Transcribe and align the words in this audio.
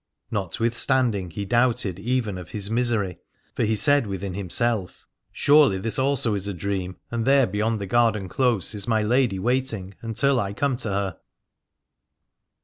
Not 0.31 0.59
withstanding 0.59 1.29
he 1.29 1.45
doubted 1.45 1.99
even 1.99 2.39
of 2.39 2.49
his 2.49 2.71
misery: 2.71 3.19
for 3.53 3.65
he 3.65 3.75
said 3.75 4.07
within 4.07 4.33
himself: 4.33 5.05
Surely 5.31 5.77
this 5.77 5.99
also 5.99 6.29
291 6.35 6.39
Aladore 6.39 6.41
is 6.41 6.47
a 6.47 6.59
dream, 6.59 6.97
and 7.11 7.25
there 7.27 7.45
beyond 7.45 7.79
the 7.79 7.85
garden 7.85 8.27
close 8.27 8.73
is 8.73 8.87
my 8.87 9.03
lady 9.03 9.37
waiting 9.37 9.93
until 10.01 10.39
I 10.39 10.53
come 10.53 10.75
to 10.77 10.89
her. 10.89 11.17